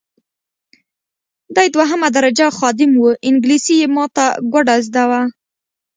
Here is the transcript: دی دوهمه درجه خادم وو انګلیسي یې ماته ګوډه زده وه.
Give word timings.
دی 1.55 1.67
دوهمه 1.75 2.07
درجه 2.17 2.47
خادم 2.57 2.91
وو 2.97 3.11
انګلیسي 3.27 3.73
یې 3.81 3.87
ماته 3.95 4.25
ګوډه 4.51 4.75
زده 4.85 5.03
وه. 5.09 5.21